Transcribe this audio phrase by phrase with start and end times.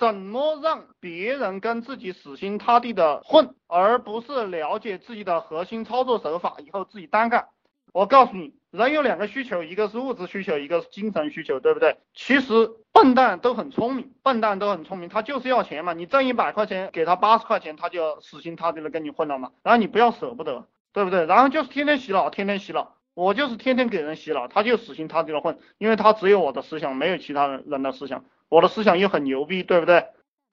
[0.00, 7.48] 怎么让别人跟自己死心塌地的混，而不是了解自己的核心操作手法以后自己单干？
[7.92, 11.98] 我告诉你，人有两个需求，一个是物质需求，一个是精神需求，对不对？
[12.14, 15.92] 其实笨蛋都很聪明，笨蛋都很聪明，他就是要钱嘛。
[15.92, 19.50] 你挣一百块钱，给他八十块钱，他就死心塌地的跟你混了嘛。
[19.62, 21.26] 然后你不要舍不得，对不对？
[21.26, 22.96] 然后就是天天洗脑，天天洗脑。
[23.12, 28.24] 我就是天天给人洗脑，他就死心塌地的混，因为他只有我的思想，没有其他人的思想。
[28.50, 30.08] 我的思想又很牛逼，对不对？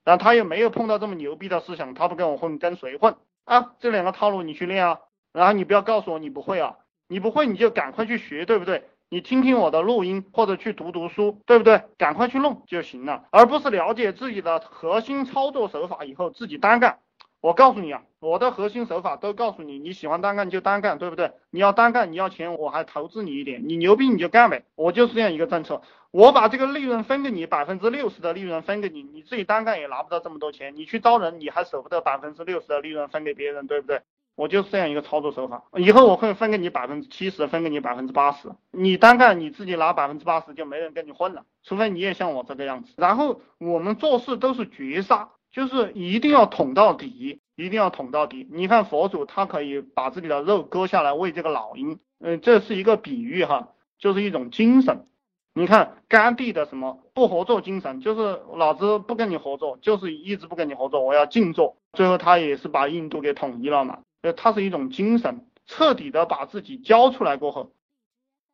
[0.05, 3.73] 然后他又没有碰到这么牛逼的思想，他不跟我混，跟谁混啊？
[3.79, 4.99] 这两个套路你去练啊，
[5.33, 6.77] 然后你不要告诉我你不会啊，
[7.09, 8.87] 你不会你就赶快去学，对不对？
[9.09, 11.83] 你听听我的录音或者去读读书，对不对？
[11.97, 16.99] 赶快去弄就行了，而不是了解自己的核心操作手法以后自己单干。
[17.39, 21.33] 我告诉你啊，我的核心手法都告诉你，你喜欢单干就单干，对不对？
[21.51, 25.81] 你要单干，你要钱，我还投资你一点，你牛逼你就干呗，我就是这样一个政策。
[26.09, 34.01] 我把这个利润分给你，百分之六十的利润分给你，你自己单干也拿不到这么多钱，你去招人，你还舍不得百分之六十的利润分给别人，对不对？
[34.35, 35.63] 我就是这样一个操作手法。
[35.75, 42.93] 以后我会分给你百分之七十，分给你百分之八十，你单干你自己拿百分之八十，就没人跟你混了，除非你也像我这个样子。
[42.97, 45.29] 然后我们做事都是绝杀。
[45.57, 48.47] 就是一定要捅到底，一定要捅到底。
[48.51, 55.07] 你看佛祖他可以把自己的肉割下来喂这个老鹰，嗯，这是一个比喻哈，就是一种精神。
[55.55, 61.77] 你看甘地的什么不合作精神，就是老子不跟你合作，就是一直不跟你合作，我要静坐。
[61.93, 67.71] 最后他也是把印度给统一了嘛，呃，他是一种精神，彻底的把自己交出来过后，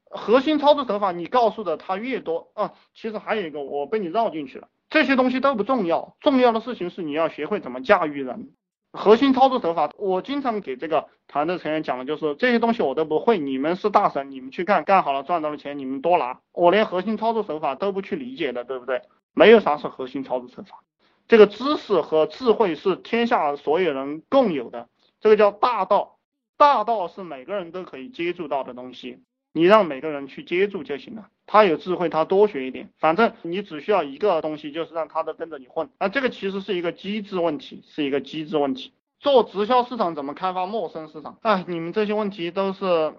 [0.10, 4.70] 核心操作手法你告诉的他越多啊，其实还有一个我被你绕进去了。
[4.94, 8.52] 这些东西都不重要，重要的事情是你要学会怎么驾驭人。
[8.92, 19.02] 核心操作手法，我经常给这个团队成员讲的就是这些东西我都不会，你们是大神，你们去干，干好了赚到了钱你们多拿，我连核心操作手法都不去理解的，对不对？
[19.34, 20.84] 没有啥是核心操作手法，
[21.28, 26.20] 这个知识和智慧是天下所有人共有的，这个叫大道，
[26.56, 29.24] 大道是每个人都可以接触到的东西。
[29.54, 35.90] 你让每个人去接住就行了，他有智慧，他多学一点，反正你只需要一个东西，就是让他都跟着你混。
[36.00, 38.92] 啊，这个其实是一个机制问题，是一个机制问题。
[39.20, 41.38] 做直销市场怎么开发陌生市场？
[41.44, 43.14] 哎，你们这些问题都是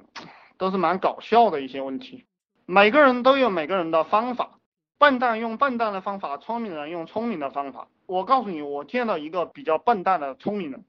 [0.59, 2.25] 都是蛮搞笑的一些问题。
[2.67, 4.59] 每个人都有每个人的方法，
[4.99, 7.89] 笨蛋用笨蛋的方法，聪明人用聪明的方法。
[8.07, 10.85] 我告诉你，我见到一个比较笨蛋的聪明人。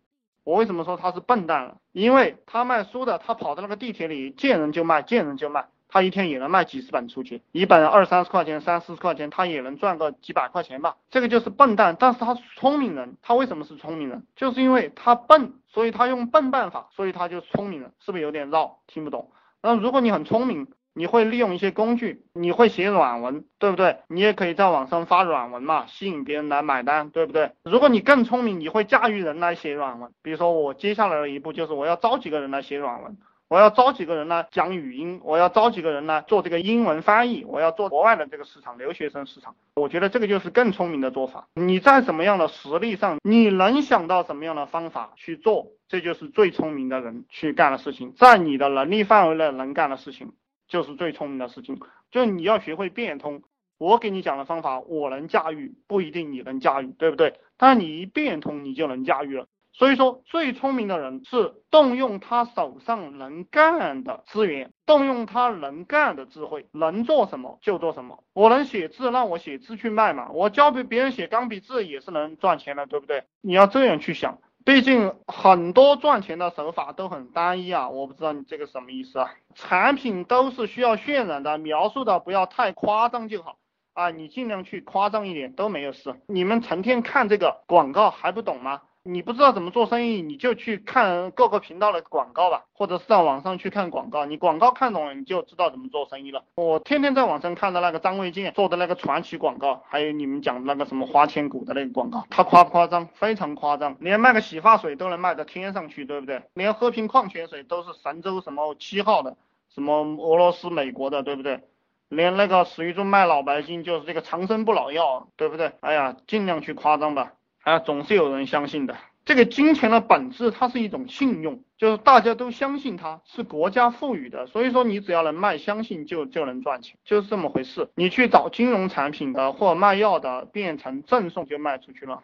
[0.46, 1.78] 我为什么说他是笨蛋？
[1.92, 10.98] 因为他卖书的，他跑到那个地铁里见人就卖，见人就卖，他一天也能卖几十本出去，一本二三十块钱、三四十块钱，他也能赚个几百块钱吧。
[11.10, 13.18] 这个就是笨蛋，但是他聪明人。
[13.24, 14.24] 他为什么是聪明人？
[14.36, 18.78] 就是因为他笨，所以他用笨办法，所以他就聪明人，是不是有点绕？
[18.86, 19.32] 听不懂？
[19.64, 20.68] 那如果你很聪明。
[20.96, 23.98] 你会利用一些工具，你会写软文，对不对？
[24.08, 27.52] 你也可以在网上发软文嘛，吸引别人来买单，对不对？
[27.64, 30.10] 如果你更聪明，你会驾驭人来写软文。
[30.24, 33.18] 比如说我接下来的一步就是我要招几个人来写软文，
[33.50, 39.54] 我要招几个人来讲语音，我要招几个人来做这个英文翻译，我要做国外的这个市场，留学生市场。
[39.76, 41.48] 我觉得这个就是更聪明的做法。
[41.56, 50.32] 你在什么样的实力上，你能想到什么样的方法去做，这就是最聪明的人去干的事情，在你的能力范围内能干的事情。
[50.68, 51.80] 就是最聪明的事情，
[52.12, 53.44] 就你要学会变通。
[53.78, 57.40] 我给你讲的方法，我能驾驭，不一定你能驾驭，对不对？
[57.58, 59.48] 但你一变通，你就能驾驭了。
[59.74, 68.24] 所以说，最聪明的人是动用他手上能干的资源，动用他能干的智慧，能做什么就做什么。
[68.32, 70.32] 我能写字，让我写字去卖嘛。
[70.32, 73.26] 我教给别人写钢笔字也是能赚钱的，对不对？
[73.42, 74.40] 你要这样去想。
[74.66, 79.30] 毕竟很多赚钱的手法都很单一啊，我不知道你这个什么意思啊？
[79.54, 83.60] 产品都是需要渲染的，描述的不要太夸张就好
[83.94, 86.20] 啊，你尽量去夸张一点都没有事。
[86.28, 88.82] 你们成天看这个广告还不懂吗？
[89.08, 94.26] 你不知道怎么做生意，你就去看各个频道的广告吧，或者是在网上去看广告。
[94.26, 96.44] 你广告看懂了，你就知道怎么做生意了。
[96.56, 103.08] 我天天在网上看到那个张卫健做的那个传奇广告，还有你们讲的那个什么花千骨的那个广告，他夸不夸张？
[103.14, 106.42] 非常夸张，连卖个洗发水都能卖到天上去，对不对？
[106.56, 109.38] 连喝瓶矿泉水都是神州什么七号的，
[109.70, 111.62] 什么俄罗斯、美国的，对不对？
[112.10, 115.74] 连那个史玉柱卖脑白金就是这个长生不老药，对不对？
[115.82, 117.34] 哎呀，尽量去夸张吧。
[117.66, 118.96] 啊，总是有人相信的。
[119.26, 127.90] 这个金钱的本质，它是一种信用，就是大家都相信它是国家赋予的，所以说你只要能卖相信，就就能赚钱，就是这么回事。
[127.96, 132.22] 你去找金融产品的或卖药的，变成赠送就卖出去了。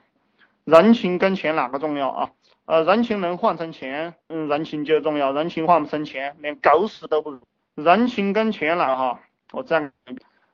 [0.64, 2.32] 人情跟钱哪个重要啊？
[2.66, 7.40] 呃，人情能换成钱，嗯，人情就重要，人情换不成钱，连狗屎都不如。
[7.74, 9.22] 人情跟钱来哈，
[9.54, 9.92] 我这样，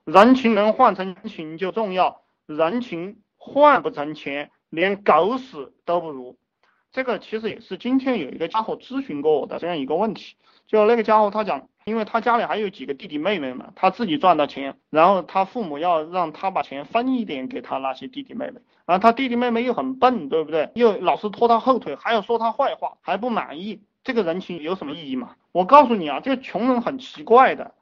[0.05, 3.17] 人情能换成情就重要，人情。
[3.39, 6.37] 换不成钱，连狗屎都不如。
[6.91, 10.35] 这个其实也是今天有一个家伙咨询过我的这样一个问题，
[10.67, 20.71] 就那个家伙他讲，因为他家里还有几个弟弟妹妹嘛，他自己赚的钱，然后他父母要让他把钱分一点给他那些弟弟妹妹，然后他弟弟妹妹又很笨，对不对？
[20.75, 23.81] 又老是拖他后腿，还要说他坏话，还不满意。
[24.03, 25.35] 这个人情有什么意义吗？
[25.51, 27.73] 我告诉你啊，这个穷人很奇怪的，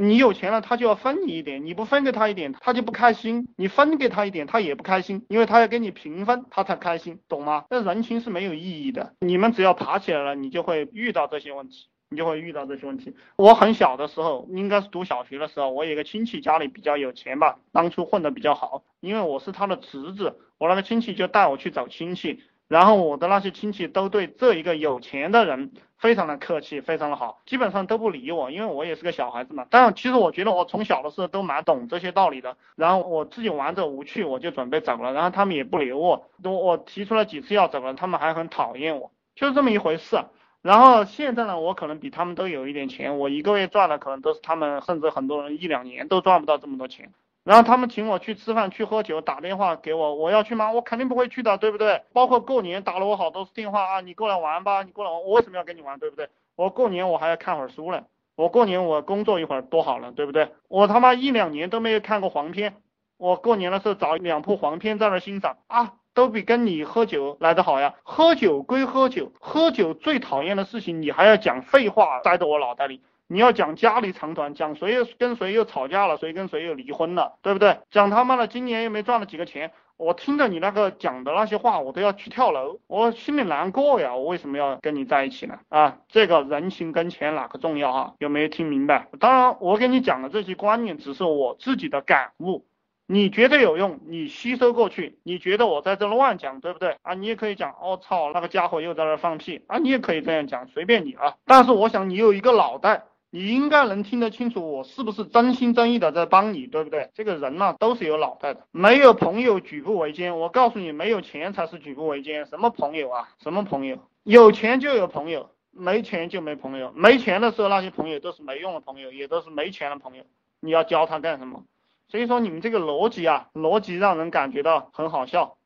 [0.00, 7.64] 你有钱了他就要分你一点，你不分给他一点他就不开心，你分给他一点他也不开心，因为他要跟你平分他才开心，懂吗？
[7.70, 13.14] 那人情是没有意义的，你们只要爬起来了，你就会遇到这些问题，你就会遇到这些问题。
[13.36, 22.42] 我很小的时候，应该是读小学的时候，我有个亲戚家里比较有钱吧，当初混得比较好，因为我是他的侄子，我那个亲戚就带我去找亲戚。
[22.66, 29.66] 然后我的那些亲戚都对这一个有钱的人非常的客气，非常的好，基本上都不理我，因为我也是个小孩子嘛。
[29.68, 32.56] 但其实我觉得我从小的时候都蛮懂这些道理的。
[32.74, 36.26] 然后我自己玩着无趣，我就准备走了，然后他们也不留我。
[36.42, 40.24] 我我提出了几次要走了，他们还很讨厌我，就是这么一回事。
[40.62, 47.12] 然后现在呢，我可能比他们都有一点钱，我一个月赚的可能都是他们甚至很多人一两年都赚不到这么多钱。
[47.44, 50.72] 然后他们请我去吃饭、去喝酒、打电话给我，我要去吗？
[50.72, 52.02] 我肯定不会去的，对不对？
[52.14, 56.30] 包括过年打了我好多次电话啊，你过来玩吧，你过来玩，我为什么要跟你玩，对不对？
[56.56, 58.04] 我过年我还要看会儿书嘞，
[58.34, 60.52] 我过年我工作一会儿多好了，对不对？
[60.68, 62.76] 我他妈一两年都没有看过黄片，
[63.18, 67.94] 我过年的时候找两部黄片在那欣赏啊，都比跟你喝酒来的好呀。
[68.04, 73.02] 喝酒归喝酒，喝酒最讨厌的事情，你还要讲废话塞到我脑袋里。
[73.26, 77.78] 你要讲家里长短，讲谁又跟谁又吵架了，谁跟谁又离婚了，对不对？
[77.90, 84.14] 讲他妈的今年又没赚了几个钱，我听着你那个讲的那些话，我都要去跳楼，我心里难过呀。
[84.14, 85.58] 我为什么要跟你在一起呢？
[85.70, 88.12] 啊，这个人情跟钱哪个重要啊？
[88.18, 89.08] 有没有听明白？
[89.18, 92.66] 当然，我给你讲的这些观念只是我自己的感悟，
[93.06, 96.98] 你觉得有用，你吸收过去，你觉得我在这乱讲，对不对？
[97.00, 101.36] 啊，你也可以讲，我操，那个家伙又在那放屁啊，你也可以这样讲，随便你啊。
[101.46, 103.04] 但是我想你有一个脑袋。
[103.34, 107.10] 你应该能听得清楚，我是不是真心真意的在帮你，对不对？
[107.14, 108.64] 这个人嘛，都是有脑袋的。
[108.70, 112.46] 没有朋友举步维艰，我告诉你，没有钱才是举步维艰。
[112.46, 113.28] 什么朋友啊？
[113.42, 113.98] 什么朋友？
[114.22, 116.92] 有钱就有朋友，没钱就没朋友。
[116.94, 120.22] 没钱的时候，那些朋友都是没用的朋友，也都是没钱的朋友。
[120.60, 121.64] 你要教他干什么？
[122.06, 125.56] 所以说，你们这个逻辑啊，逻辑让人感觉到很好笑。